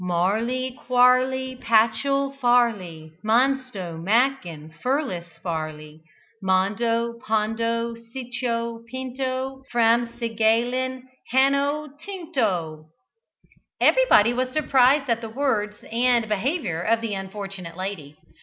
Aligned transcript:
"Marley 0.03 0.71
quarley 0.89 1.55
pachel 1.61 2.31
farley 2.39 3.11
Mansto 3.23 3.99
macken 4.03 4.71
furlesparley, 4.83 5.99
Mondo 6.41 7.19
pondo 7.23 7.93
sicho 8.11 8.83
pinto, 8.89 9.61
Framsigalen 9.71 11.03
hannotinto!" 11.31 12.85
Everybody 13.79 14.33
was 14.33 14.49
surprised 14.49 15.07
at 15.07 15.21
the 15.21 15.29
words 15.29 15.75
and 15.91 16.27
behaviour 16.27 16.81
of 16.81 17.01
the 17.01 17.13
unfortunate 17.13 17.77
lady. 17.77 18.17